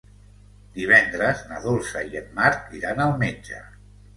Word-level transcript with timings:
Divendres 0.77 1.43
na 1.51 1.61
Dolça 1.67 2.03
i 2.15 2.19
en 2.23 2.33
Marc 2.41 2.75
iran 2.81 3.07
al 3.07 3.17
metge. 3.25 3.65